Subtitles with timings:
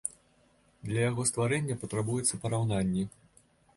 [0.87, 3.03] Для яго стварэння патрабуюцца параўнанні.